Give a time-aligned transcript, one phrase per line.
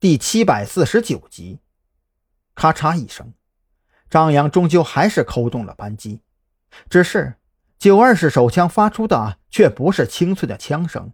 [0.00, 1.60] 第七百四十九集，
[2.54, 3.34] 咔嚓一声，
[4.08, 6.22] 张扬终究还是扣动了扳机，
[6.88, 7.34] 只是
[7.78, 11.12] 九二式手枪发出的却不是清脆的枪声，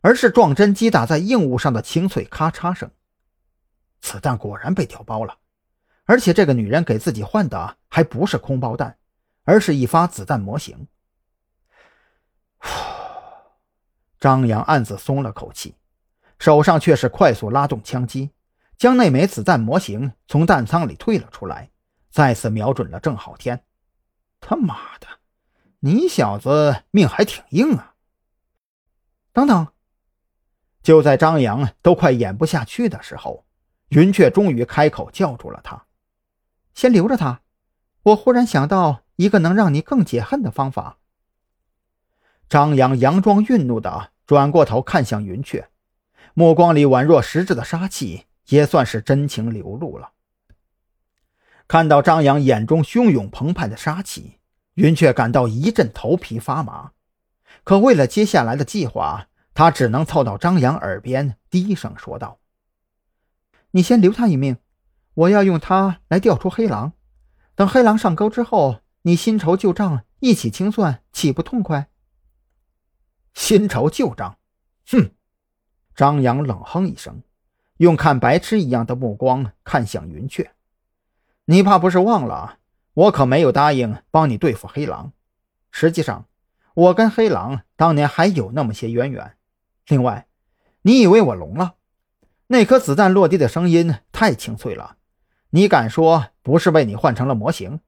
[0.00, 2.90] 而是撞针击打在硬物上的清脆咔嚓声。
[4.00, 5.38] 子弹果然被调包了，
[6.06, 8.98] 而且这个女人给自己换的还不是空包弹，
[9.44, 10.88] 而是一发子弹模型。
[14.18, 15.76] 张扬暗自松了口气。
[16.38, 18.30] 手上却是快速拉动枪机，
[18.76, 21.70] 将那枚子弹模型从弹仓里退了出来，
[22.10, 23.64] 再次瞄准了郑浩天。
[24.40, 25.06] 他妈的，
[25.80, 27.94] 你小子命还挺硬啊！
[29.32, 29.68] 等等，
[30.82, 33.46] 就在张扬都快演不下去的时候，
[33.88, 35.86] 云雀终于开口叫住了他
[36.74, 37.40] ：“先留着他，
[38.02, 40.98] 我忽然想到一个能让你更解恨的方法。”
[42.48, 45.68] 张扬佯装愠怒的转过头看向云雀。
[46.38, 50.10] 目光里宛若实质的杀气，也算是真情流露了。
[51.66, 54.34] 看到张扬眼中汹涌澎湃的杀气，
[54.74, 56.92] 云雀感到一阵头皮发麻。
[57.64, 62.38] 可为了接下来的计划，他只能凑到张扬耳边低声说道
[63.72, 64.58] ：“你先留他一命，
[65.14, 66.92] 我要用他来调出黑狼。
[67.54, 71.88] 等黑狼上钩之后，你新仇旧账一起清算，岂不痛快？”
[73.32, 74.38] 新仇旧账，
[74.86, 75.15] 哼！
[75.96, 77.22] 张扬冷哼一声，
[77.78, 80.52] 用看白痴一样的目光看向云雀
[81.46, 82.58] ：“你怕不是忘了，
[82.92, 85.12] 我可没有答应帮你对付黑狼。
[85.70, 86.26] 实际上，
[86.74, 89.36] 我跟黑狼当年还有那么些渊源。
[89.88, 90.26] 另外，
[90.82, 91.76] 你以为我聋了？
[92.48, 94.98] 那颗子弹落地的声音太清脆了，
[95.50, 97.80] 你敢说不是被你换成了模型？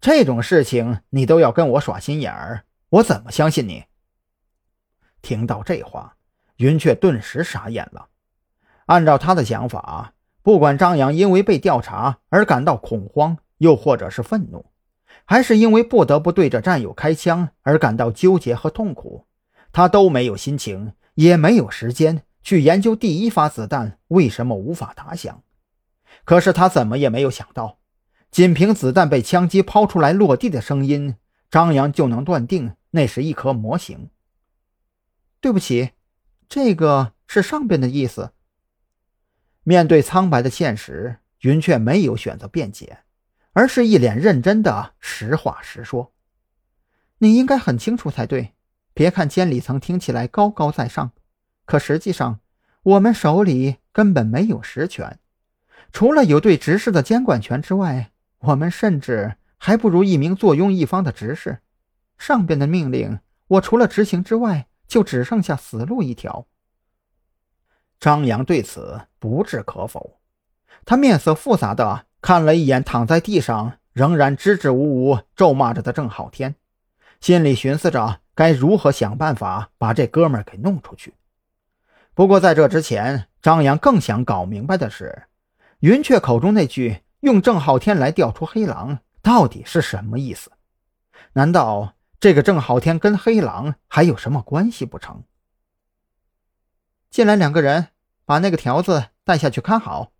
[0.00, 3.84] 这种事情你都要跟我耍心眼儿，我怎么相信你？”
[5.20, 6.16] 听到这话。
[6.56, 8.08] 云雀顿时傻眼了。
[8.86, 10.12] 按照他的想法，
[10.42, 14.66] 不管张扬因为被调查而感到恐慌，又或者是愤怒，
[15.24, 19.26] 还是因为不得不对着战友开枪而感到纠结和痛苦，
[19.72, 25.42] 他都没有心情，也没有时间去研究第一发子弹为什么无法打响。
[26.24, 27.78] 可是他怎么也没有想到，
[28.30, 31.16] 仅凭子弹被枪击抛出来落地的声音，
[31.50, 34.10] 张扬就能断定那是一颗模型。
[35.40, 35.90] 对不起。
[36.48, 38.32] 这个是上边的意思。
[39.64, 43.00] 面对苍白的现实，云雀没有选择辩解，
[43.52, 46.12] 而是一脸认真的实话实说
[47.18, 48.52] ：“你应该很清楚才对。
[48.94, 51.10] 别看监理层听起来高高在上，
[51.64, 52.38] 可实际上
[52.82, 55.18] 我们手里根本没有实权，
[55.92, 61.58] 除了有对执事的监管权之外，我们甚至还不如一名坐拥一方的执事。
[62.16, 63.18] 上边的命令，
[63.48, 66.46] 我除了执行之外。”就只剩下死路一条。
[67.98, 70.20] 张扬对此不置可否，
[70.84, 76.54] 他面色复杂的看了一眼躺在地上仍然支支吾吾咒骂着的郑浩天，
[77.20, 81.14] 心里寻思着该如何想办法把这哥们给弄出去。
[82.12, 85.24] 不过在这之前，张扬更想搞明白的是，
[85.80, 90.52] 云雀口中那句“用郑浩天来调出黑狼”到底是什么意思？
[91.32, 91.95] 难道？
[92.18, 95.24] 这个郑浩天跟黑狼还有什么关系不成？
[97.10, 97.88] 进来两个人，
[98.24, 100.12] 把那个条子带下去看好。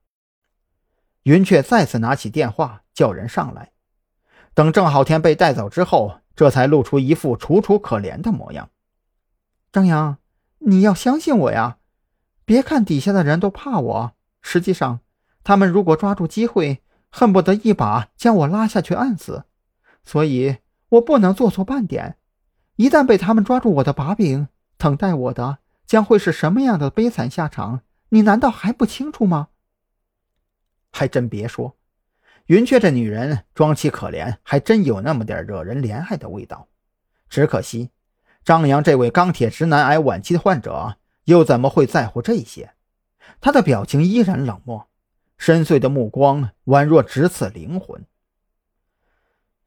[1.23, 3.73] 云雀再次拿起电话叫人上来。
[4.53, 8.71] 等郑浩天被带走之后，这才露出一副楚楚可怜的模样。
[9.73, 10.19] 张扬，
[10.59, 11.79] 你要相信我呀！
[12.45, 14.13] 别看底下的人都怕我，
[14.43, 15.01] 实际上
[15.43, 19.45] 他们如果抓住机会，恨不得一把将我拉下去按死。
[20.05, 20.59] 所以。
[20.91, 22.17] 我不能做错半点，
[22.77, 27.81] 一旦被他们抓住我的把柄，等待我的将会是什么样的悲惨下场？
[28.11, 29.49] 你难道还不清楚吗？
[30.93, 31.77] 还真别说，
[32.47, 36.69] 云雀这女人装起可怜，还真有那么点惹人怜爱的味道。
[37.29, 37.91] 只可惜，
[38.45, 42.75] 张扬这位钢铁直男癌晚期的患者又怎么会在乎这些？
[43.41, 44.89] 他的表情依然冷漠，
[45.37, 48.07] 深邃的目光宛若直刺灵魂。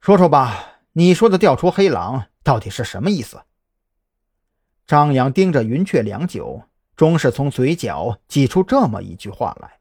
[0.00, 0.79] 说说吧。
[0.92, 3.42] 你说的调出黑狼到底是什么意思？
[4.86, 6.62] 张扬盯着云雀良久，
[6.96, 9.79] 终是从嘴角挤出这么一句话来。